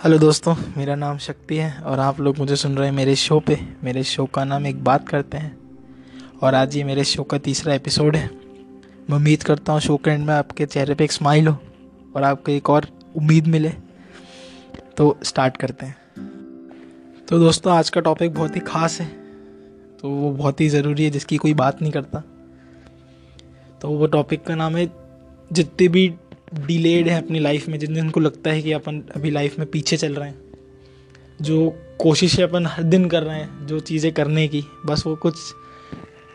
Hello 0.00 0.18
दोस्तों, 0.18 0.54
मेरा 0.76 0.94
नाम 0.94 1.18
शक्ति 1.18 1.56
है 1.56 1.80
और 1.80 2.00
आप 2.00 2.20
लोग 2.20 2.38
मुझे 2.38 2.56
सुन 2.56 2.76
रहे 2.76 2.88
हैं 2.88 2.94
मेरे 2.94 3.14
शो 3.16 3.38
पे। 3.40 3.58
मेरे 3.84 4.02
शो 4.02 4.24
का 4.26 4.44
नाम 4.44 4.66
एक 4.66 4.82
बात 4.84 5.08
करते 5.08 5.38
हैं 5.38 5.58
और 6.42 6.54
आज 6.54 6.76
ये 6.76 6.84
मेरे 6.84 7.04
शो 7.04 7.22
का 7.22 7.38
तीसरा 7.38 7.74
एपिसोड 7.74 8.16
है। 8.16 8.30
मैं 9.10 9.16
उम्मीद 9.16 9.42
करता 9.42 9.72
हूँ 9.72 9.80
शो 9.80 9.96
के 9.96 10.10
एंड 10.10 10.24
में 10.26 10.32
आपके 10.34 10.66
चेहरे 10.66 10.94
पे 10.94 11.04
एक 11.04 11.12
स्माइल 11.12 11.48
हो 11.48 11.56
और 12.16 12.22
आपको 12.22 12.52
एक 12.52 12.70
और 12.70 12.86
उम्मीद 13.16 13.46
मिले। 13.46 13.70
तो 14.96 15.18
स्टार्ट 15.22 15.56
करते 15.56 15.86
हैं। 15.86 15.96
तो 17.28 17.38
दोस्तों, 17.38 17.72
आज 17.72 17.90
का 17.90 18.00
टॉपिक 18.00 18.34
बहुत 18.34 18.56
ही 18.56 18.60
ख़ास 18.60 19.00
है। 19.00 19.06
तो 20.00 20.10
वो 20.10 20.30
बहुत 20.30 20.60
ही 20.60 20.68
ज़रूरी 20.68 21.04
है, 21.04 21.10
जिसकी 21.10 21.36
कोई 21.36 21.54
बात 21.54 21.82
नहीं 21.82 21.92
करता। 21.92 22.22
तो 23.82 23.88
वो 23.88 24.06
टॉपिक 24.06 24.44
का 24.44 24.54
नाम 24.54 24.76
है 24.76 24.90
जितने 25.52 25.88
भी 25.88 26.08
डिलेड 26.54 27.08
है 27.08 27.22
अपनी 27.22 27.38
लाइफ 27.38 27.68
में 27.68 27.78
जिन 27.78 27.94
जिनको 27.94 28.20
लगता 28.20 28.50
है 28.50 28.62
कि 28.62 28.72
अपन 28.72 29.02
अभी 29.16 29.30
लाइफ 29.30 29.58
में 29.58 29.70
पीछे 29.70 29.96
चल 29.96 30.14
रहे 30.14 30.28
हैं। 30.28 30.38
जो 31.42 31.74
कोशिशें 31.98 32.42
अपन 32.44 32.66
हर 32.66 32.82
दिन 32.82 33.08
कर 33.08 33.22
रहे 33.22 33.38
हैं, 33.38 33.66
जो 33.66 33.80
चीज़ें 33.80 34.12
करने 34.12 34.48
की, 34.48 34.64
बस 34.86 35.06
वो 35.06 35.16
कुछ 35.16 35.36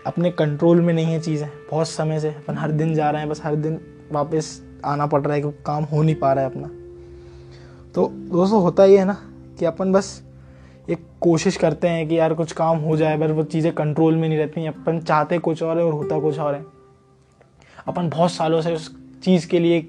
अपने 0.05 0.31
कंट्रोल 0.31 0.81
में 0.81 0.93
नहीं 0.93 1.05
है 1.05 1.19
चीज़ें। 1.19 1.49
बहुत 1.71 1.87
समय 1.87 2.19
से 2.19 2.29
अपन 2.29 2.57
हर 2.57 2.71
दिन 2.71 2.95
जा 2.95 3.09
रहे 3.09 3.21
हैं, 3.21 3.29
बस 3.29 3.41
हर 3.43 3.55
दिन 3.55 3.79
वापस 4.11 4.61
आना 4.85 5.05
पड़ 5.05 5.21
रहा 5.21 5.33
है 5.33 5.41
कि 5.41 5.51
काम 5.65 5.83
हो 5.83 6.03
नहीं 6.03 6.15
पा 6.15 6.33
रहा 6.33 6.43
है 6.43 6.49
अपना। 6.49 6.67
तो 7.93 8.07
दोस्तों, 8.07 8.61
होता 8.61 8.83
ही 8.83 8.95
है 8.95 9.05
ना 9.05 9.17
कि 9.59 9.65
अपन 9.65 9.91
बस 9.91 10.23
एक 10.89 10.99
कोशिश 11.21 11.57
करते 11.57 11.87
हैं 11.87 12.07
कि 12.07 12.19
यार 12.19 12.33
कुछ 12.33 12.51
काम 12.51 12.77
हो 12.77 12.97
जाए 12.97 13.17
बस 13.17 13.29
वो 13.29 13.43
चीज़ें 13.43 13.73
कंट्रोल 13.73 14.15
में 14.15 14.27
नहीं 14.29 14.37
रहती 14.37 14.65
अपन 14.65 14.99
चाहते 14.99 15.37
कुछ 15.37 15.63
और 15.63 15.77
है 15.77 15.83
और 15.83 15.93
होता 15.93 16.19
कुछ 16.19 16.39
और 16.39 16.55
है। 16.55 16.65
अपन 17.87 18.09
बहुत 18.09 18.31
सालों 18.31 18.61
से 18.61 18.73
उस 18.73 18.95
चीज़ 19.23 19.47
के 19.47 19.59
लिए 19.59 19.81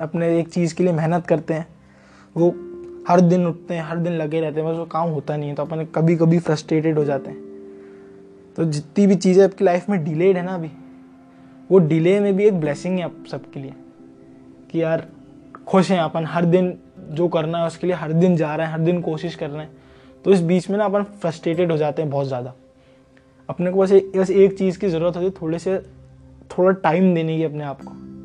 अपने 0.00 0.40
एक 0.40 0.48
चीज़ 0.48 0.74
के 0.74 0.84
लिए 0.84 0.92
मेहनत 0.92 1.26
करते 1.26 1.54
हैं। 1.54 1.66
वो 2.36 2.54
हर 3.08 3.20
दिन 3.20 3.46
उठते 3.46 3.74
हैं, 3.74 3.82
हर 3.82 3.96
दिन 3.96 4.12
लगे 4.12 4.40
रहते 4.40 4.60
हैं, 4.60 4.70
बस 4.70 4.76
वो 4.78 4.84
काम 4.84 5.08
होता 5.08 5.36
नहीं 5.36 5.48
है 5.48 5.54
तो 5.54 5.62
अपन 5.62 5.84
कभी 5.84 6.16
कभी 6.16 6.38
फ्रस्ट्रेटेड 6.38 6.98
हो 6.98 7.04
जाते 7.04 7.30
हैं। 7.30 7.38
तो 8.56 8.64
जितनी 8.64 9.06
भी 9.06 9.14
चीज़ें 9.14 9.44
आपकी 9.44 9.64
लाइफ 9.64 9.88
में 9.88 10.04
डिलेड 10.04 10.36
है 10.36 10.42
ना 10.42 10.54
अभी, 10.54 10.70
वो 11.70 11.78
डिले 11.78 12.20
में 12.20 12.36
भी 12.36 12.44
एक 12.44 12.60
ब्लेसिंग 12.60 12.98
है 12.98 13.04
आप 13.04 13.24
सबके 13.30 13.60
लिए। 13.60 13.74
कि 14.70 14.82
यार, 14.82 15.08
खुश 15.66 15.90
हैं 15.90 16.00
अपन, 16.00 16.24
हर 16.24 16.44
दिन 16.44 16.78
जो 16.98 17.28
करना 17.28 17.58
है 17.58 17.66
उसके 17.66 17.86
लिए 17.86 17.96
हर 17.96 18.12
दिन 18.12 18.36
जा 18.36 18.56
रहे 18.56 18.66
हैं, 18.66 18.74
हर 18.74 18.80
दिन 18.80 19.00
कोशिश 19.00 19.34
कर 19.34 19.50
रहे 19.50 19.62
हैं। 19.62 19.70
तो 20.24 20.32
इस 20.32 20.40
बीच 20.40 20.70
में 20.70 20.78
ना 20.78 20.84
अपन 20.84 21.02
फ्रस्ट्रेटेड 21.02 21.70
हो 21.72 21.76
जाते 21.76 22.02
हैं 22.02 22.10
बहुत 22.10 22.26
ज़्यादा। 22.26 22.54
अपने 23.48 23.70
को 23.70 23.78
बस 23.78 23.92
बस 23.92 24.30
एक 24.30 24.58
चीज़ 24.58 24.78
की 24.78 24.88
ज़रूरत 24.88 25.16
होती 25.16 25.26
है, 25.26 25.32
थोड़े 25.42 25.58
से, 25.58 25.78
थोड़ा 26.50 26.70
टाइम 26.70 27.14
देने 27.14 27.36
की 27.36 27.44
अपने 27.44 27.64
आप 27.64 27.82
को। 27.82 28.15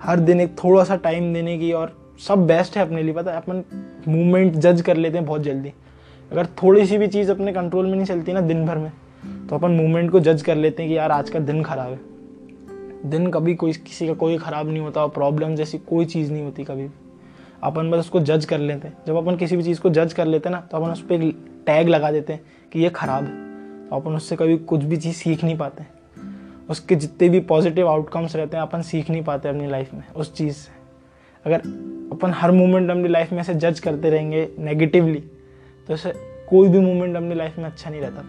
हर 0.00 0.20
दिन 0.20 0.40
एक 0.40 0.54
थोड़ा 0.58 0.82
सा 0.84 0.96
टाइम 0.96 1.32
देने 1.34 1.56
की 1.58 1.72
और 1.72 1.96
सब 2.28 2.46
बेस्ट 2.46 2.76
है 2.76 2.82
अपने 2.82 3.02
लिए। 3.02 3.14
पता 3.14 3.30
है, 3.30 3.36
अपन 3.36 3.62
मूवमेंट 4.08 4.54
जज 4.54 4.80
कर 4.80 4.96
लेते 4.96 5.18
हैं 5.18 5.26
बहुत 5.26 5.42
जल्दी। 5.42 5.72
अगर 6.32 6.46
थोड़ी 6.62 6.86
सी 6.86 6.98
भी 6.98 7.06
चीज़ 7.06 7.30
अपने 7.30 7.52
कंट्रोल 7.52 7.86
में 7.86 7.94
नहीं 7.94 8.04
चलती 8.04 8.32
ना 8.32 8.40
दिन 8.40 8.64
भर 8.66 8.78
में 8.78 8.90
तो 9.48 9.56
अपन 9.56 9.70
मूवमेंट 9.70 10.10
को 10.10 10.20
जज 10.20 10.42
कर 10.42 10.56
लेते 10.56 10.82
हैं 10.82 10.90
कि 10.90 10.96
यार 10.98 11.10
आज 11.10 11.30
का 11.30 11.38
दिन 11.38 11.62
खराब 11.62 11.90
है। 11.90 13.10
दिन 13.10 13.26
कभी 13.30 13.54
कोई, 13.54 13.72
किसी 13.72 14.06
का 14.06 14.14
कोई 14.14 14.38
ख़राब 14.38 14.68
नहीं 14.68 14.80
होता 14.80 15.06
प्रॉब्लम 15.06 15.54
जैसी 15.54 15.78
कोई 15.78 16.04
चीज़ 16.04 16.32
नहीं 16.32 16.42
होती 16.42 16.64
कभी 16.64 16.82
भी। 16.82 16.94
अपन 17.62 17.90
बस 17.90 17.98
उसको 17.98 18.20
जज 18.20 18.44
कर 18.44 18.58
लेते 18.58 18.88
हैं। 18.88 18.96
जब 19.06 19.16
अपन 19.16 19.36
किसी 19.36 19.56
भी 19.56 19.62
चीज़ 19.62 19.80
को 19.80 19.90
जज 19.90 20.12
कर 20.12 20.26
लेते 20.26 20.48
हैं 20.48 20.56
ना 20.56 20.60
तो 20.62 20.76
अपन 20.76 20.90
उस 20.90 21.02
पर 21.02 21.30
टैग 21.66 21.88
लगा 21.88 22.10
देते 22.12 22.32
हैं 22.32 22.42
कि 22.72 22.80
ये 22.80 22.90
ख़राब 22.90 23.24
है। 23.24 23.88
तो 23.88 23.96
अपन 23.96 24.14
उससे 24.14 24.36
कभी 24.36 24.56
कुछ 24.56 24.84
भी 24.84 24.96
चीज़ 24.96 25.16
सीख 25.16 25.44
नहीं 25.44 25.56
पाते। 25.58 25.84
उसके 26.68 26.94
जितने 26.94 27.28
भी 27.28 27.40
पॉजिटिव 27.40 27.88
आउटकम्स 27.88 28.36
रहते 28.36 28.56
हैं, 28.56 28.62
अपन 28.64 28.82
सीख 28.82 29.10
नहीं 29.10 29.22
पाते 29.24 29.48
अपनी 29.48 29.66
लाइफ 29.68 29.92
में, 29.94 30.02
उस 30.08 30.34
चीज़ 30.34 30.54
से। 30.54 30.72
अगर 31.44 31.58
अपन 32.12 32.32
हर 32.34 32.50
मोमेंट 32.50 32.90
अपनी 32.90 33.08
लाइफ 33.08 33.32
में 33.32 33.38
ऐसे 33.38 33.54
जज 33.54 33.80
करते 33.80 34.10
रहेंगे 34.10 34.48
नेगेटिवली 34.58 35.20
तो 35.88 35.94
ऐसे 35.94 36.12
कोई 36.48 36.68
भी 36.68 36.78
मोमेंट 36.78 37.16
अपनी 37.16 37.34
लाइफ 37.34 37.58
में 37.58 37.64
अच्छा 37.64 37.90
नहीं 37.90 38.00
रहता। 38.00 38.22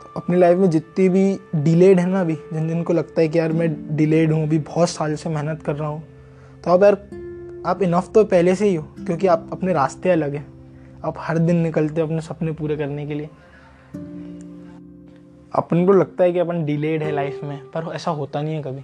तो 0.00 0.20
अपनी 0.20 0.36
लाइफ 0.36 0.58
में 0.58 0.68
जितनी 0.70 1.08
भी 1.08 1.38
डिलेड 1.56 2.00
है 2.00 2.06
ना 2.06 2.20
अभी, 2.20 2.34
जिन 2.52 2.68
जिनको 2.68 2.92
लगता 2.92 3.20
है 3.20 3.28
कि 3.28 3.38
यार 3.38 3.52
मैं 3.52 3.96
डिलेड 3.96 4.32
हूँ, 4.32 4.42
अभी 4.42 4.58
बहुत 4.60 4.88
साल 4.88 5.14
से 5.14 5.28
मेहनत 5.28 5.62
कर 5.62 5.76
रहा 5.76 5.88
हूँ 5.88 6.02
तो 6.64 6.70
अब 6.70 6.84
यार, 6.84 6.94
आप 7.66 7.82
इनफ 7.82 8.10
तो 8.14 8.24
पहले 8.24 8.54
से 8.54 8.68
ही 8.68 8.74
हो, 8.74 8.82
क्योंकि 8.96 9.26
आप 9.26 9.48
अपने 9.52 9.72
रास्ते 9.72 10.10
अलग 10.10 10.34
हैं। 10.34 10.46
आप 11.04 11.14
हर 11.18 11.38
दिन 11.38 11.56
निकलते 11.56 12.00
हो 12.00 12.06
अपने 12.06 12.20
सपने 12.20 12.52
पूरे 12.52 12.76
करने 12.76 13.06
के 13.06 13.14
लिए। 13.14 13.28
अपन 15.54 15.84
को 15.86 15.92
लगता 15.92 16.24
है 16.24 16.32
कि 16.32 16.38
अपन 16.38 16.64
डिलेड 16.64 17.02
है 17.02 17.10
लाइफ 17.12 17.40
में, 17.44 17.58
पर 17.66 17.92
ऐसा 17.94 18.10
होता 18.10 18.42
नहीं 18.42 18.54
है 18.54 18.62
कभी। 18.62 18.80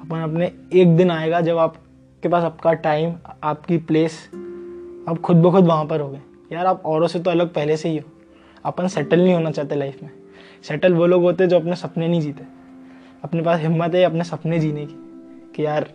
अपन 0.00 0.20
अपने 0.20 0.52
एक 0.72 0.96
दिन 0.96 1.10
आएगा 1.10 1.40
जब 1.40 1.58
आपके 1.58 2.28
पास 2.28 2.44
आपका 2.44 2.72
टाइम 2.72 3.14
आपकी 3.42 3.78
प्लेस 3.78 4.30
आप 5.08 5.18
खुद 5.24 5.36
ब 5.36 5.50
खुद 5.50 5.64
वहाँ 5.64 5.84
पर 5.84 6.00
हो 6.00 6.08
गए 6.08 6.20
यार, 6.52 6.66
आप 6.66 6.82
औरों 6.86 7.06
से 7.06 7.20
तो 7.20 7.30
अलग 7.30 7.52
पहले 7.52 7.76
से 7.76 7.88
ही 7.88 7.96
हो। 7.96 8.10
अपन 8.64 8.88
सेटल 8.88 9.20
नहीं 9.20 9.34
होना 9.34 9.50
चाहते 9.50 9.74
लाइफ 9.74 10.02
में। 10.02 10.10
सेटल 10.62 10.94
वो 10.94 11.06
लोग 11.06 11.22
होते 11.22 11.46
जो 11.46 11.56
अपने 11.56 11.76
सपने 11.76 12.08
नहीं 12.08 12.20
जीते। 12.20 12.44
अपने 13.24 13.42
पास 13.42 13.60
हिम्मत 13.60 13.94
है 13.94 14.02
अपने 14.02 14.24
सपने 14.24 14.58
जीने 14.58 14.86
की, 14.86 14.94
कि 15.56 15.66
यार, 15.66 15.90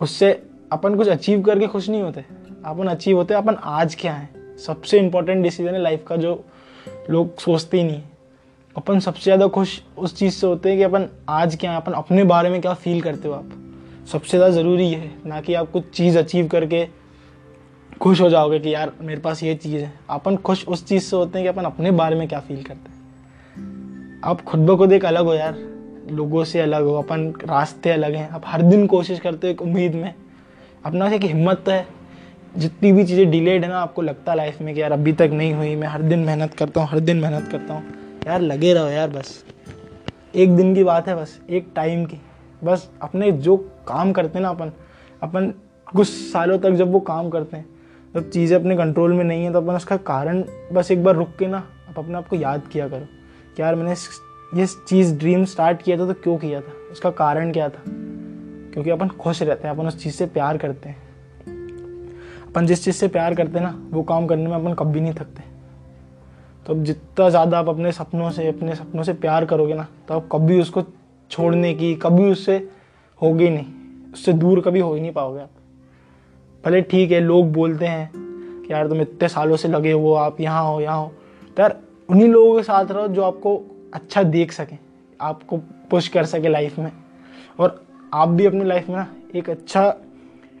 उससे 0.00 0.32
अपन 0.72 0.94
कुछ 0.94 1.08
अचीव 1.08 1.42
करके 1.42 1.66
खुश 1.66 1.88
नहीं 1.88 2.02
होते। 2.02 2.24
अपन 2.64 2.86
अचीव 2.86 3.16
होते, 3.16 3.34
अपन 3.34 3.54
आज 3.54 3.94
क्या 3.94 4.12
है? 4.12 4.28
सबसे 4.66 4.98
इंपॉर्टेंट 4.98 5.42
डिसीज़न 5.42 5.74
है 5.74 5.82
लाइफ 5.82 6.04
का 6.06 6.16
जो 6.16 6.44
लोग 7.10 7.38
सोचते 7.38 7.76
ही 7.76 7.84
नहीं 7.84 8.02
अपन 8.76 8.98
सबसे 9.00 9.22
ज़्यादा 9.22 9.46
खुश 9.46 9.82
उस 9.98 10.14
चीज़ 10.16 10.34
से 10.34 10.46
होते 10.46 10.68
हैं 10.68 10.78
कि 10.78 10.84
अपन 10.84 11.08
आज 11.28 11.56
क्या, 11.56 11.76
अपन 11.76 11.92
अपने 11.92 12.24
बारे 12.24 12.50
में 12.50 12.60
क्या 12.60 12.74
फील 12.74 13.00
करते 13.00 13.28
हो 13.28 13.34
आप? 13.34 13.48
सबसे 14.12 14.36
ज़्यादा 14.36 14.54
ज़रूरी 14.54 14.90
है, 14.92 15.10
ना 15.26 15.40
कि 15.40 15.54
आप 15.54 15.70
कुछ 15.70 15.88
चीज़ 15.90 16.18
अचीव 16.18 16.48
करके 16.48 16.88
खुश 18.00 18.20
हो 18.20 18.30
जाओगे 18.30 18.58
कि 18.58 18.74
यार 18.74 18.92
मेरे 19.02 19.20
पास 19.20 19.42
ये 19.42 19.54
चीज़ 19.54 19.82
है। 19.82 19.92
अपन 20.10 20.36
खुश 20.36 20.66
उस 20.68 20.86
चीज़ 20.86 21.02
से 21.02 21.16
होते 21.16 21.38
हैं 21.38 21.44
कि 21.44 21.48
अपन 21.48 21.64
अपने 21.64 21.90
बारे 21.90 22.16
में 22.16 22.28
क्या 22.28 22.40
फील 22.40 22.62
करते 22.62 22.90
हैं। 22.90 24.20
आप 24.24 24.40
खुद 24.40 24.60
ब 24.60 24.76
खुद 24.76 24.92
एक 24.92 25.04
अलग 25.04 25.24
हो 25.24 25.34
यार, 25.34 25.56
लोगों 26.10 26.44
से 26.44 26.60
अलग 26.60 26.84
हो, 26.84 26.94
अपन 26.94 27.32
रास्ते 27.44 27.90
अलग 27.90 28.14
हैं। 28.14 28.28
आप 28.30 28.42
हर 28.46 28.62
दिन 28.62 28.86
कोशिश 28.86 29.20
करते 29.20 29.46
हो 29.46 29.50
एक 29.50 29.62
उम्मीद 29.62 29.94
में। 29.94 30.14
अपना 30.84 31.08
एक 31.08 31.22
हिम्मत 31.22 31.64
है, 31.68 31.86
जितनी 32.56 32.92
भी 32.92 33.04
चीज़ें 33.04 33.30
डिलेड 33.30 33.64
है 33.64 33.70
ना, 33.70 33.78
आपको 33.78 34.02
लगता 34.02 34.32
है 34.32 34.36
लाइफ 34.36 34.60
में 34.60 34.74
कि 34.74 34.82
यार 34.82 34.92
अभी 34.92 35.12
तक 35.12 35.30
नहीं 35.32 35.54
हुई, 35.54 35.76
मैं 35.76 35.88
हर 35.88 36.02
दिन 36.02 36.18
मेहनत 36.18 36.54
करता 36.54 36.80
हूँ, 36.80 36.88
हर 36.88 37.00
दिन 37.00 37.16
मेहनत 37.16 37.48
करता 37.52 37.74
हूँ। 37.74 38.05
यार, 38.26 38.40
लगे 38.40 38.74
रहो 38.74 38.86
यार, 38.86 39.10
बस। 39.10 39.44
एक 40.34 40.56
दिन 40.56 40.74
की 40.74 40.84
बात 40.84 41.08
है 41.08 41.14
बस, 41.16 41.40
एक 41.50 41.68
टाइम 41.76 42.04
की। 42.04 42.16
बस 42.64 42.90
अपने 43.02 43.32
जो 43.32 43.56
काम 43.88 44.12
करते 44.12 44.38
हैं 44.38 44.42
ना 44.42 44.48
अपन 44.48 44.72
अपन 45.22 45.52
कुछ 45.96 46.08
सालों 46.08 46.58
तक 46.58 46.70
जब 46.70 46.92
वो 46.92 47.00
काम 47.00 47.30
करते 47.30 47.56
हैं, 47.56 47.66
जब 48.14 48.30
चीज़ें 48.30 48.58
अपने 48.58 48.76
कंट्रोल 48.76 49.12
में 49.12 49.24
नहीं 49.24 49.44
है 49.44 49.52
तो 49.52 49.60
अपन 49.60 49.74
उसका 49.74 49.96
कारण 49.96 50.44
बस 50.72 50.90
एक 50.90 51.04
बार 51.04 51.14
रुक 51.14 51.28
के 51.38 51.46
ना 51.46 51.58
आप 51.88 51.98
अपने 51.98 52.14
आप 52.14 52.28
को 52.28 52.36
याद 52.36 52.62
किया 52.72 52.88
करो 52.88 53.06
कि 53.56 53.62
यार, 53.62 53.74
मैंने 53.74 53.94
ये 54.60 54.66
चीज़ 54.66 55.18
ड्रीम 55.18 55.44
स्टार्ट 55.44 55.82
किया 55.82 55.98
था 55.98 56.06
तो 56.06 56.14
क्यों 56.14 56.36
किया 56.38 56.60
था? 56.60 56.92
उसका 56.92 57.10
कारण 57.10 57.52
क्या 57.52 57.68
था? 57.68 57.82
क्योंकि 58.72 58.90
अपन 58.90 59.08
खुश 59.08 59.42
रहते 59.42 59.68
हैं, 59.68 59.74
अपन 59.74 59.86
उस 59.86 60.02
चीज़ 60.02 60.14
से 60.14 60.26
प्यार 60.26 60.58
करते 60.58 60.88
हैं। 60.88 60.96
अपन 62.48 62.66
जिस 62.66 62.84
चीज़ 62.84 62.96
से 62.96 63.08
प्यार 63.08 63.34
करते 63.34 63.58
हैं 63.58 63.66
ना, 63.66 63.88
वो 63.90 64.02
काम 64.02 64.26
करने 64.26 64.46
में 64.46 64.54
अपन 64.54 64.74
कभी 64.74 65.00
नहीं 65.00 65.14
थकते। 65.14 65.55
तो 66.66 66.74
अब 66.74 66.82
जितना 66.84 67.28
ज़्यादा 67.30 67.58
आप 67.58 67.68
अपने 67.68 67.92
सपनों 67.92 68.30
से, 68.30 68.46
अपने 68.48 68.74
सपनों 68.74 69.02
से 69.02 69.12
प्यार 69.14 69.44
करोगे 69.44 69.74
ना 69.74 69.86
तो 70.08 70.14
आप 70.14 70.28
कभी 70.32 70.60
उसको 70.60 70.82
छोड़ने 71.30 71.72
की, 71.74 71.94
कभी 71.94 72.30
उससे 72.30 72.56
होगी 73.20 73.48
नहीं। 73.50 74.12
उससे 74.12 74.32
दूर 74.32 74.60
कभी 74.60 74.80
हो 74.80 74.94
ही 74.94 75.00
नहीं 75.00 75.12
पाओगे 75.12 75.40
आप। 75.40 75.50
भले 76.64 76.80
ठीक 76.82 77.10
है, 77.10 77.20
लोग 77.20 77.52
बोलते 77.52 77.86
हैं 77.86 78.10
कि 78.14 78.72
यार 78.72 78.88
तुम 78.88 79.00
इतने 79.00 79.28
सालों 79.28 79.56
से 79.56 79.68
लगे 79.68 79.92
हो, 79.92 80.12
आप 80.12 80.40
यहाँ 80.40 80.64
हो 80.64 80.80
यहाँ 80.80 80.98
हो। 80.98 81.12
तो 81.56 81.62
यार 81.62 81.78
उन्हीं 82.08 82.28
लोगों 82.28 82.56
के 82.56 82.62
साथ 82.62 82.90
रहो 82.90 83.08
जो 83.08 83.22
आपको 83.22 83.60
अच्छा 83.94 84.22
देख 84.22 84.52
सकें, 84.52 84.78
आपको 85.20 85.56
पुश 85.90 86.08
कर 86.08 86.24
सके 86.24 86.48
लाइफ 86.48 86.78
में। 86.78 86.90
और 87.58 87.84
आप 88.14 88.28
भी 88.28 88.46
अपनी 88.46 88.64
लाइफ 88.64 88.88
में 88.88 88.96
ना 88.96 89.06
एक 89.34 89.50
अच्छा 89.50 89.94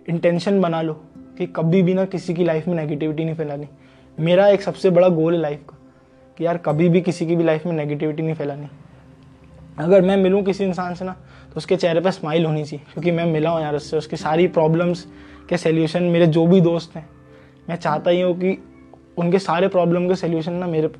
इंटेंशन 0.08 0.60
बना 0.60 0.82
लो 0.82 0.92
कि 1.38 1.46
कभी 1.46 1.82
भी 1.82 1.94
ना 1.94 2.04
किसी 2.04 2.34
की 2.34 2.44
लाइफ 2.44 2.68
में 2.68 2.74
नेगेटिविटी 2.74 3.24
नहीं 3.24 3.34
फैलानी। 3.34 3.68
मेरा 4.18 4.48
एक 4.48 4.62
सबसे 4.62 4.90
बड़ा 4.90 5.08
गोल 5.08 5.34
है 5.34 5.40
लाइफ 5.40 5.64
का। 5.68 5.75
कि 6.38 6.44
यार 6.46 6.56
कभी 6.58 6.88
भी 6.88 7.00
किसी 7.00 7.26
की 7.26 7.36
भी 7.36 7.44
लाइफ 7.44 7.66
में 7.66 7.72
नेगेटिविटी 7.72 8.22
नहीं 8.22 8.34
फैलानी। 8.34 8.68
अगर 9.78 10.02
मैं 10.02 10.16
मिलूँ 10.16 10.42
किसी 10.44 10.64
इंसान 10.64 10.94
से 10.94 11.04
ना 11.04 11.12
तो 11.46 11.56
उसके 11.56 11.76
चेहरे 11.76 12.00
पर 12.00 12.10
स्माइल 12.10 12.46
होनी 12.46 12.64
चाहिए, 12.64 12.84
क्योंकि 12.92 13.10
मैं 13.10 13.24
मिला 13.26 13.50
हूँ 13.50 13.60
यार 13.62 13.74
उससे, 13.74 13.96
उसकी 13.96 14.16
सारी 14.16 14.46
प्रॉब्लम्स 14.48 15.06
के 15.48 15.56
सोल्यूशन 15.56 16.02
मेरे 16.02 16.26
जो 16.26 16.46
भी 16.46 16.60
दोस्त 16.60 16.96
हैं, 16.96 17.08
मैं 17.68 17.76
चाहता 17.76 18.10
ही 18.10 18.20
हूँ 18.20 18.34
कि 18.40 18.56
उनके 19.18 19.38
सारे 19.38 19.68
प्रॉब्लम 19.68 20.08
के 20.08 20.14
सोल्यूशन 20.16 20.52
ना 20.52 20.66
मेरे 20.66 20.90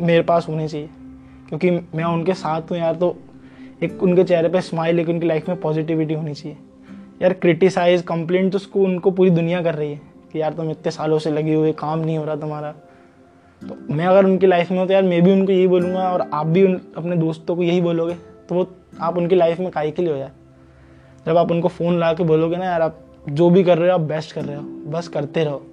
मेरे 0.00 0.22
पास 0.22 0.46
होने 0.48 0.68
चाहिए। 0.68 0.88
क्योंकि 1.48 1.70
मैं 1.70 2.04
उनके 2.04 2.34
साथ 2.34 2.70
हूँ 2.70 2.78
यार 2.78 2.94
तो 2.94 3.16
एक 3.82 4.02
उनके 4.02 4.24
चेहरे 4.24 4.48
पे 4.48 4.60
स्माइल 4.60 5.00
एक 5.00 5.08
उनकी 5.08 5.26
लाइफ 5.26 5.48
में 5.48 5.60
पॉजिटिविटी 5.60 6.14
होनी 6.14 6.34
चाहिए। 6.34 6.56
यार 7.22 7.32
क्रिटिसाइज 7.32 8.02
कंप्लेंट 8.02 8.50
तो 8.52 8.56
उसको, 8.56 8.80
उनको 8.80 9.10
पूरी 9.10 9.30
दुनिया 9.30 9.62
कर 9.62 9.74
रही 9.74 9.92
है 9.92 10.00
कि 10.32 10.40
यार 10.40 10.54
तुम 10.54 10.70
इतने 10.70 10.90
सालों 10.90 11.18
से 11.18 11.30
लगे 11.30 11.54
हुए, 11.54 11.72
काम 11.72 11.98
नहीं 11.98 12.18
हो 12.18 12.24
रहा 12.24 12.36
तुम्हारा। 12.36 12.74
तो 13.62 13.94
मैं 13.94 14.06
अगर 14.06 14.24
उनकी 14.24 14.46
लाइफ 14.46 14.70
में 14.70 14.78
हो 14.78 14.86
तो 14.86 14.92
यार 14.92 15.02
मैं 15.02 15.22
भी 15.22 15.32
उनको 15.32 15.52
यही 15.52 15.66
बोलूँगा 15.66 16.12
और 16.12 16.20
आप 16.20 16.46
भी 16.46 16.62
उन, 16.62 16.80
अपने 16.96 17.16
दोस्तों 17.16 17.56
को 17.56 17.62
यही 17.62 17.80
बोलोगे। 17.80 18.14
तो 18.48 18.54
वो, 18.54 18.70
आप 19.00 19.16
उनकी 19.16 19.34
लाइफ 19.34 19.58
में 19.58 19.70
काई 19.70 19.90
के 19.90 20.02
लिए 20.02 20.12
हो 20.12 20.18
यार? 20.18 20.32
जब 21.26 21.36
आप 21.36 21.50
उनको 21.50 21.68
फ़ोन 21.68 21.98
ला 21.98 22.12
के 22.12 22.24
बोलोगे 22.24 22.56
ना 22.56 22.64
यार, 22.64 22.82
आप 22.82 23.00
जो 23.28 23.50
भी 23.50 23.64
कर 23.64 23.78
रहे 23.78 23.88
हो, 23.88 23.94
आप 23.94 24.00
बेस्ट 24.00 24.32
कर 24.32 24.44
रहे 24.44 24.56
हो। 24.56 24.62
बस 24.62 25.08
करते 25.08 25.44
रहो। 25.44 25.66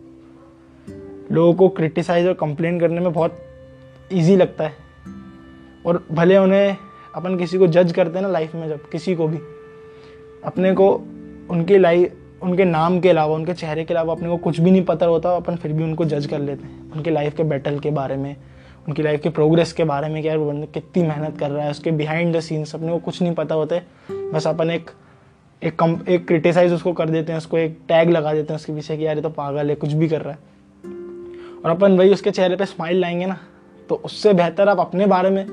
लोगों 1.32 1.54
को 1.54 1.70
क्रिटिसाइज 1.70 2.28
और 2.28 2.34
कंप्लेन 2.34 2.80
करने 2.80 3.02
में 3.02 3.14
बहुत 3.14 3.40
ईजी 4.14 4.36
लगता 4.36 4.64
है। 4.64 4.74
और 5.86 6.08
भले 6.12 6.38
उन्हें 6.38 6.78
अपन 7.16 7.38
किसी 7.38 7.58
को 7.58 7.68
जज 7.68 7.92
करते 7.92 8.20
हैं 8.20 8.22
ना 8.22 8.32
लाइफ 8.32 8.56
में 8.56 8.70
जब, 8.70 8.90
किसी 8.90 9.16
को 9.16 9.28
भी, 9.28 9.38
अपने 10.44 10.74
को, 10.74 10.92
उनकी 11.50 11.78
लाइफ 11.78 12.20
उनके 12.44 12.66
नाम 12.66 13.00
के 13.00 13.10
अलावा, 13.10 13.36
उनके 13.36 13.54
चेहरे 13.54 13.84
के 13.84 13.94
अलावा 13.94 14.14
अपने 14.14 14.30
को 14.30 14.38
कुछ 14.38 14.60
भी 14.60 14.72
नहीं 14.72 14.84
पता 14.86 15.06
होता, 15.06 15.36
अपन 15.36 15.56
फिर 15.56 15.74
भी 15.74 15.84
उनको 15.84 16.06
जज 16.06 16.26
कर 16.26 16.40
लेते 16.40 16.68
हैं। 16.68 16.92
उनकी 16.92 17.12
लाइफ 17.12 17.36
के 17.36 17.44
बैटल 17.44 17.80
के 17.80 17.92
बारे 17.92 18.16
में, 18.16 18.36
उनकी 18.88 19.04
लाइफ 19.04 19.22
के 19.22 19.30
प्रोग्रेस 19.30 19.74
के 19.74 19.84
बारे 19.84 20.10
में 20.10 20.22
कि 20.22 20.28
यार 20.28 20.38
वो 20.38 20.46
बंदा 20.46 20.66
कितनी 20.74 21.04
मेहनत 21.04 21.38
कर 21.38 21.52
रहा 21.52 21.66
है, 21.66 21.72
उसके 21.72 21.92
बिहाइंड 21.92 22.36
द 22.36 22.40
सीन्स 22.40 22.76
अपने 22.76 22.92
को 22.92 22.98
कुछ 22.98 23.22
नहीं 23.22 23.34
पता 23.34 23.56
होता 23.56 23.80
बस 24.34 24.48
अपन 24.48 24.72
एक 24.72 24.92
एक 25.62 25.76
कम 25.80 25.98
एक 26.10 26.26
क्रिटिसाइज 26.28 26.74
उसको 26.74 26.94
कर 26.94 27.10
देते 27.10 27.32
हैं, 27.32 27.38
उसको 27.38 27.58
एक 27.58 27.78
टैग 27.88 28.10
लगा 28.10 28.34
देते 28.34 28.54
हैं 28.54 28.60
उसके 28.60 28.74
पीछे 28.74 28.98
कि 28.98 29.06
यार 29.06 29.16
ये 29.16 29.22
तो 29.22 29.30
पागल 29.30 29.70
है, 29.70 29.76
कुछ 29.76 29.94
भी 29.94 30.08
कर 30.08 30.22
रहा 30.22 30.34
है। 30.34 30.40
और 31.66 31.72
अपन 31.72 31.98
वही 31.98 32.10
उसके 32.10 32.32
चेहरे 32.32 32.56
पे 32.56 32.66
स्माइल 32.66 33.00
लाएँगे 33.02 33.26
ना 33.26 33.38
तो 33.90 33.96
उससे 33.96 34.34
बेहतर 34.34 34.70
आप 34.70 34.80
अपने 34.80 35.06
बारे 35.06 35.30
में, 35.30 35.46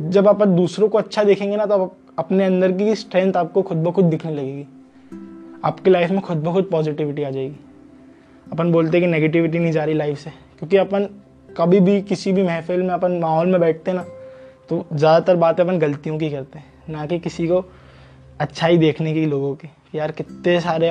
जब 0.00 0.28
अपन 0.28 0.56
दूसरों 0.56 0.88
को 0.88 0.98
अच्छा 0.98 1.24
देखेंगे 1.24 1.56
ना 1.56 1.66
तो 1.66 1.74
आप 1.74 1.96
अपने 2.18 2.44
अंदर 2.44 2.72
की 2.72 2.94
स्ट्रेंथ 2.94 3.36
आपको 3.36 3.62
खुद 3.62 3.78
ब 3.78 3.92
खुद 3.92 4.04
दिखने 4.04 4.32
लगेगी। 4.32 4.66
आपकी 5.64 5.90
लाइफ 5.90 6.10
में 6.10 6.20
खुद 6.20 6.36
ब 6.36 6.52
खुद 6.52 6.64
पॉजिटिविटी 6.64 7.22
आ 7.22 7.30
जाएगी। 7.30 7.54
अपन 8.52 8.72
बोलते 8.72 8.98
हैं 8.98 9.06
कि 9.06 9.10
नेगेटिविटी 9.12 9.58
नहीं 9.58 9.72
जा 9.72 9.84
रही 9.84 9.94
लाइफ 9.94 10.18
से। 10.18 10.30
क्योंकि 10.30 10.76
अपन 10.76 11.04
कभी 11.56 11.80
भी 11.80 12.02
किसी 12.02 12.32
भी 12.32 12.42
महफिल 12.42 12.82
में, 12.82 12.88
अपन 12.88 13.12
माहौल 13.12 13.46
में 13.46 13.60
बैठते 13.60 13.92
ना 13.92 14.04
तो 14.68 14.84
ज़्यादातर 14.92 15.36
बातें 15.36 15.64
अपन 15.64 15.78
गलतियों 15.78 16.18
की 16.18 16.30
करते 16.30 16.58
हैं। 16.58 16.72
ना 16.90 17.06
कि 17.06 17.18
किसी 17.18 17.48
को 17.48 17.64
अच्छाई 18.40 18.78
देखने 18.78 19.14
की 19.14 19.26
लोगों 19.26 19.54
की। 19.54 19.68
यार, 19.94 20.12
कितने 20.12 20.60
सारे 20.60 20.90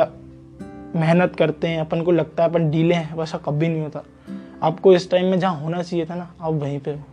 मेहनत 0.96 1.36
करते 1.36 1.68
हैं, 1.68 1.80
अपन 1.80 2.02
को 2.02 2.12
लगता 2.12 2.44
है 2.44 2.50
अपन 2.50 2.70
डीले 2.72 2.96
हैं 2.96 3.16
वैसा 3.16 3.38
कभी 3.38 3.68
नहीं 3.68 3.82
होता। 3.82 4.04
आपको 4.64 4.94
इस 4.94 5.10
टाइम 5.12 5.26
में 5.26 5.40
जहाँ 5.40 5.62
होना 5.62 5.82
चाहिए 5.84 6.06
था 6.06 6.16
ना, 6.16 6.34
आप 6.42 6.54
वहीं 6.54 6.80
पे 6.80 6.92
हो। 6.92 7.04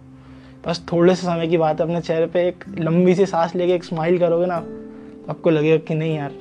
बस 0.66 0.84
थोड़े 0.92 1.14
से 1.14 1.26
समय 1.26 1.48
की 1.48 1.58
बात 1.58 1.80
है, 1.80 1.86
अपने 1.86 2.00
चेहरे 2.00 2.26
पे 2.26 2.48
एक 2.48 2.64
लंबी 2.78 3.14
सी 3.14 3.26
सांस 3.26 3.54
लेके 3.56 3.72
एक 3.72 3.84
स्माइल 3.84 4.18
करोगे 4.18 4.46
ना, 4.46 4.56
आपको 5.30 5.50
लगेगा 5.50 5.76
कि 5.78 5.94
नहीं 5.94 6.16
यार 6.16 6.32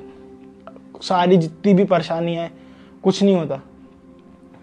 सारी 1.02 1.36
जितनी 1.36 1.74
भी 1.74 1.84
परेशानी 1.84 2.34
है, 2.34 2.50
कुछ 3.04 3.22
नहीं 3.22 3.36
होता। 3.36 3.60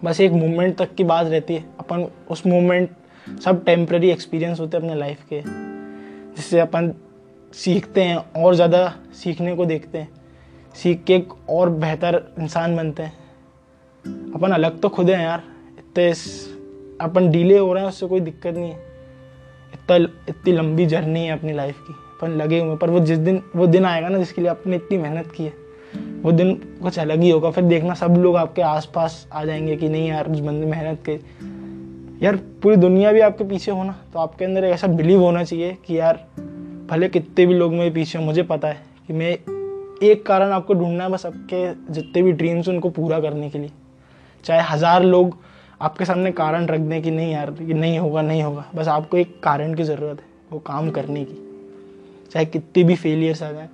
बस 0.04 0.20
एक 0.20 0.32
मोमेंट 0.32 0.76
तक 0.78 0.94
की 0.94 1.04
बात 1.04 1.26
रहती 1.26 1.54
है। 1.54 1.64
अपन 1.80 2.06
उस 2.30 2.46
मोमेंट 2.46 2.90
सब 3.44 3.64
टेम्प्रेरी 3.64 4.10
एक्सपीरियंस 4.10 4.60
होते 4.60 4.76
हैं 4.76 4.84
अपने 4.84 4.98
लाइफ 4.98 5.24
के, 5.24 5.42
जिससे 6.36 6.60
अपन 6.60 6.92
सीखते 7.52 8.02
हैं 8.02 8.16
और 8.36 8.54
ज़्यादा 8.54 8.88
सीखने 9.14 9.54
को 9.56 9.64
देखते 9.66 9.98
हैं। 9.98 10.08
सीख 10.74 11.02
के 11.04 11.14
एक 11.14 11.32
और 11.50 11.70
बेहतर 11.70 12.22
इंसान 12.38 12.76
बनते 12.76 13.02
हैं। 13.02 14.32
अपन 14.34 14.52
अलग 14.52 14.80
तो 14.80 14.88
खुद 14.88 15.10
हैं 15.10 15.22
यार। 15.22 15.42
इतने 15.78 16.10
अपन 17.00 17.30
डीले 17.30 17.58
हो 17.58 17.72
रहे 17.72 17.82
हैं, 17.82 17.88
उससे 17.88 18.06
कोई 18.06 18.20
दिक्कत 18.20 18.54
नहीं 18.54 18.70
है। 18.70 18.86
इतना, 19.74 19.96
इतनी 20.28 20.52
लंबी 20.52 20.86
जर्नी 20.86 21.24
है 21.26 21.32
अपनी 21.32 21.52
लाइफ 21.52 21.80
की। 21.80 21.92
अपन 21.92 22.30
लगे 22.32 22.58
हुए 22.60 22.76
पर 22.76 22.90
वो 22.90 23.00
जिस 23.00 23.18
दिन, 23.18 23.42
वो 23.56 23.66
दिन 23.66 23.84
आएगा 23.84 24.08
ना, 24.08 24.18
जिसके 24.18 24.40
लिए 24.40 24.50
आपने 24.50 24.76
इतनी 24.76 24.98
मेहनत 24.98 25.32
की 25.32 25.44
है। 25.44 25.67
वो 26.22 26.32
दिन 26.32 26.54
कुछ 26.82 26.98
अलग 26.98 27.20
ही 27.20 27.30
होगा। 27.30 27.50
फिर 27.50 27.64
देखना 27.64 27.94
सब 27.94 28.14
लोग 28.18 28.36
आपके 28.36 28.62
आसपास 28.62 29.26
आ 29.32 29.44
जाएँगे 29.44 29.76
कि 29.76 29.88
नहीं 29.88 30.08
यार, 30.08 30.30
उस 30.30 30.40
बंदे 30.40 30.66
मेहनत 30.66 31.02
के। 31.08 31.18
यार, 32.24 32.36
पूरी 32.62 32.76
दुनिया 32.76 33.12
भी 33.12 33.20
आपके 33.20 33.44
पीछे 33.44 33.70
होना 33.70 33.98
तो 34.12 34.18
आपके 34.18 34.44
अंदर 34.44 34.64
ऐसा 34.64 34.86
बिलीव 34.86 35.20
होना 35.20 35.44
चाहिए 35.44 35.76
कि 35.86 35.98
यार, 35.98 36.26
भले 36.90 37.08
कितने 37.08 37.46
भी 37.46 37.54
लोग 37.54 37.72
मेरे 37.72 37.90
पीछे 37.90 38.18
मुझे 38.18 38.42
पता 38.42 38.68
है 38.68 38.80
कि 39.06 39.12
मैं 39.12 39.30
एक 40.02 40.24
कारण 40.26 40.50
आपको 40.50 40.74
ढूंढना 40.74 41.04
है 41.04 41.10
बस 41.10 41.26
आपके 41.26 41.92
जितने 41.92 42.22
भी 42.22 42.32
ड्रीम्स 42.32 42.68
हैं 42.68 42.74
उनको 42.74 42.90
पूरा 42.90 43.20
करने 43.20 43.50
के 43.50 43.58
लिए। 43.58 43.70
चाहे 44.44 44.60
हज़ार 44.60 45.02
लोग 45.02 45.36
आपके 45.82 46.04
सामने 46.04 46.30
कारण 46.32 46.66
रख 46.66 46.80
दें 46.80 47.02
कि 47.02 47.10
नहीं 47.10 47.32
यार, 47.32 47.54
ये 47.62 47.74
नहीं 47.74 47.98
होगा 47.98 48.22
नहीं 48.22 48.42
होगा, 48.42 48.64
बस 48.74 48.88
आपको 48.88 49.16
एक 49.16 49.40
कारण 49.42 49.74
की 49.74 49.82
ज़रूरत 49.82 50.20
है, 50.20 50.26
वो 50.52 50.58
काम 50.58 50.90
करने 50.90 51.24
की। 51.24 51.44
चाहे 52.32 52.46
कितनी 52.46 52.84
भी 52.84 52.94
फेलियर्स 52.96 53.42
आ 53.42 53.52
जाए। 53.52 53.68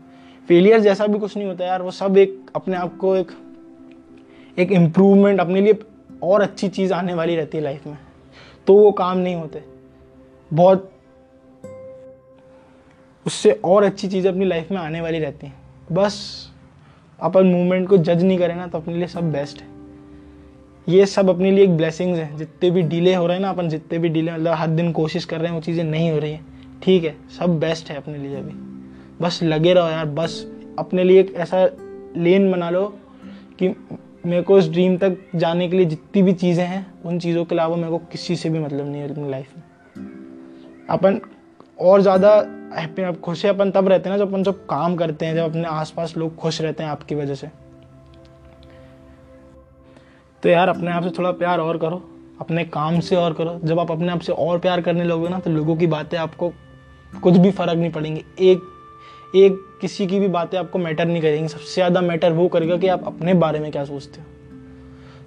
फेलियर 0.48 0.80
जैसा 0.80 1.06
भी 1.06 1.18
कुछ 1.18 1.36
नहीं 1.36 1.46
होता 1.46 1.64
यार, 1.64 1.82
वो 1.82 1.90
सब 1.90 2.16
एक 2.16 2.50
अपने 2.56 2.76
आप 2.76 2.96
को 2.96 3.16
एक 3.16 3.32
एक 4.58 4.72
इम्प्रूवमेंट 4.72 5.40
अपने 5.40 5.60
लिए 5.60 5.78
और 6.22 6.42
अच्छी 6.42 6.68
चीज़ 6.68 6.92
आने 6.92 7.14
वाली 7.14 7.36
रहती 7.36 7.58
है 7.58 7.64
लाइफ 7.64 7.86
में। 7.86 7.96
तो 8.66 8.74
वो 8.74 8.92
काम 8.92 9.18
नहीं 9.18 9.34
होते। 9.34 9.62
बहुत 10.50 10.90
उससे 13.26 13.50
और 13.64 13.84
अच्छी 13.84 14.08
चीज़ें 14.08 14.30
अपनी 14.30 14.44
लाइफ 14.44 14.70
में 14.70 14.78
आने 14.78 15.00
वाली 15.00 15.18
रहती 15.18 15.46
हैं। 15.46 15.54
बस 15.92 16.18
अपन 17.20 17.46
मूवमेंट 17.46 17.88
को 17.88 17.96
जज 17.96 18.22
नहीं 18.22 18.38
करें 18.38 18.54
ना 18.54 18.66
तो 18.66 18.78
अपने 18.78 18.94
लिए 18.94 19.06
सब 19.06 19.32
बेस्ट 19.32 19.62
है। 19.62 19.68
ये 20.88 21.06
सब 21.06 21.30
अपने 21.30 21.50
लिए 21.50 21.64
एक 21.64 21.76
ब्लेसिंग्स 21.76 22.18
हैं। 22.18 22.36
जितने 22.36 22.70
भी 22.70 22.82
डिले 22.82 23.14
हो 23.14 23.26
रहे 23.26 23.36
हैं 23.36 23.42
ना 23.42 23.50
अपन, 23.50 23.68
जितने 23.68 23.98
भी 23.98 24.08
डिले 24.08 24.32
मतलब 24.32 24.54
हर 24.54 24.68
दिन 24.68 24.92
कोशिश 24.92 25.24
कर 25.24 25.38
रहे 25.38 25.48
हैं, 25.48 25.54
वो 25.54 25.60
चीज़ें 25.60 25.84
नहीं 25.84 26.10
हो 26.10 26.18
रही 26.18 26.32
हैं। 26.32 26.80
ठीक 26.82 27.04
है, 27.04 27.16
सब 27.38 27.58
बेस्ट 27.60 27.90
है 27.90 27.96
अपने 27.96 28.18
लिए 28.18 28.36
अभी। 28.36 28.73
बस 29.20 29.40
लगे 29.42 29.72
रहो 29.74 29.88
यार, 29.88 30.06
बस 30.06 30.46
अपने 30.78 31.04
लिए 31.04 31.20
एक 31.20 31.34
ऐसा 31.34 31.64
लेन 32.16 32.50
बना 32.52 32.70
लो 32.70 32.86
कि 33.58 33.68
मेरे 34.26 34.42
को 34.42 34.58
इस 34.58 34.68
ड्रीम 34.68 34.96
तक 34.96 35.16
जाने 35.34 35.68
के 35.68 35.76
लिए 35.76 35.86
जितनी 35.86 36.22
भी 36.22 36.32
चीज़ें 36.32 36.64
हैं, 36.64 36.86
उन 37.02 37.18
चीज़ों 37.18 37.44
के 37.44 37.54
अलावा 37.54 37.76
मेरे 37.76 37.90
को 37.90 37.98
किसी 38.12 38.36
से 38.36 38.50
भी 38.50 38.58
मतलब 38.58 38.86
नहीं 38.86 39.02
है 39.02 39.10
अपनी 39.10 39.30
लाइफ 39.30 39.56
में। 39.56 40.86
अपन 40.90 41.20
और 41.78 42.00
ज़्यादा 42.00 42.30
हैप्पी 42.74 43.12
खुश 43.20 43.44
है, 43.44 43.50
अपन 43.50 43.70
तब 43.70 43.88
रहते 43.88 44.08
हैं 44.08 44.16
ना 44.16 44.24
जब 44.24 44.30
अपन 44.30 44.42
जब 44.42 44.64
काम 44.66 44.96
करते 44.96 45.26
हैं, 45.26 45.34
जब 45.34 45.42
अपने 45.42 45.64
आसपास 45.64 46.16
लोग 46.16 46.34
खुश 46.36 46.60
रहते 46.60 46.82
हैं 46.82 46.90
आपकी 46.90 47.14
वजह 47.14 47.34
से। 47.34 47.50
तो 50.42 50.48
यार, 50.48 50.68
अपने 50.68 50.90
आप 50.90 51.02
से 51.02 51.10
थोड़ा 51.10 51.30
प्यार 51.32 51.60
और 51.60 51.78
करो, 51.78 52.02
अपने 52.40 52.64
काम 52.64 53.00
से 53.00 53.16
और 53.16 53.32
करो। 53.32 53.58
जब 53.64 53.78
आप 53.78 53.90
अपने 53.90 54.12
आप 54.12 54.20
से 54.20 54.32
और 54.32 54.58
प्यार 54.58 54.80
करने 54.80 55.04
लगोगे 55.04 55.28
ना 55.28 55.38
तो 55.38 55.50
लोगों 55.50 55.76
की 55.76 55.86
बातें 55.86 56.16
आपको 56.18 56.52
कुछ 57.12 57.36
भी 57.36 57.50
फ़र्क 57.50 57.78
नहीं 57.78 57.90
पड़ेंगे। 57.90 58.24
एक 58.40 58.62
एक 59.36 59.58
किसी 59.80 60.06
की 60.06 60.18
भी 60.20 60.28
बातें 60.28 60.56
आपको 60.58 60.78
मैटर 60.78 61.06
नहीं 61.06 61.22
करेंगी। 61.22 61.48
सबसे 61.48 61.74
ज़्यादा 61.74 62.00
मैटर 62.00 62.32
वो 62.32 62.48
करेगा 62.48 62.76
कि 62.76 62.88
आप 62.88 63.04
अपने 63.06 63.34
बारे 63.34 63.60
में 63.60 63.70
क्या 63.72 63.84
सोचते 63.84 64.20
हो। 64.20 64.26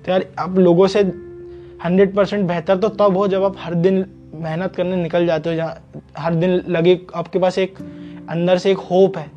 तो 0.06 0.12
यार, 0.12 0.25
आप 0.39 0.57
लोगों 0.57 0.88
से 0.88 1.00
हंड्रेड 1.83 2.15
परसेंट 2.15 2.48
बेहतर 2.48 2.77
तो 2.77 2.89
तब 2.89 3.18
हो 3.18 3.27
जब 3.27 3.44
आप 3.44 3.56
हर 3.59 3.74
दिन 3.75 4.06
मेहनत 4.36 4.75
करने 4.75 4.95
निकल 4.95 5.25
जाते 5.25 5.50
हो, 5.50 5.56
जहाँ 5.56 5.92
हर 6.18 6.36
दिन 6.36 6.62
लगे 6.68 7.00
आपके 7.15 7.39
पास 7.39 7.57
एक, 7.57 7.77
अंदर 8.30 8.57
से 8.57 8.71
एक 8.71 8.77
होप 8.81 9.18
है। 9.18 9.30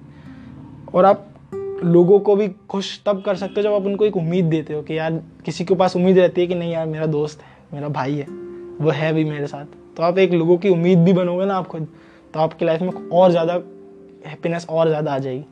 और 0.94 1.04
आप 1.04 1.26
लोगों 1.84 2.18
को 2.20 2.36
भी 2.36 2.48
खुश 2.68 3.00
तब 3.06 3.22
कर 3.22 3.36
सकते 3.36 3.54
हो 3.56 3.62
जब 3.62 3.72
आप 3.72 3.86
उनको 3.86 4.04
एक 4.04 4.16
उम्मीद 4.16 4.44
देते 4.44 4.74
हो 4.74 4.82
कि 4.82 4.98
यार, 4.98 5.20
किसी 5.44 5.64
के 5.64 5.74
पास 5.74 5.96
उम्मीद 5.96 6.18
रहती 6.18 6.40
है 6.40 6.46
कि 6.46 6.54
नहीं 6.54 6.72
यार, 6.72 6.86
मेरा 6.86 7.06
दोस्त 7.08 7.42
है, 7.42 7.56
मेरा 7.74 7.88
भाई 7.90 8.14
है, 8.14 8.26
वो 8.80 8.90
है 8.90 9.12
भी 9.14 9.24
मेरे 9.24 9.46
साथ। 9.46 9.66
तो 9.96 10.02
आप 10.02 10.18
एक 10.18 10.32
लोगों 10.32 10.56
की 10.58 10.68
उम्मीद 10.68 10.98
भी 10.98 11.12
बनोगे 11.12 11.46
ना 11.46 11.54
आप 11.54 11.66
खुद 11.66 11.86
तो 12.34 12.40
आपकी 12.40 12.64
लाइफ 12.64 12.82
में 12.82 12.90
और 13.10 13.30
ज़्यादा 13.30 13.60
हैप्पीनेस 14.26 14.66
और 14.68 14.88
ज़्यादा 14.88 15.12
आ 15.12 15.18
जाएगी। 15.18 15.44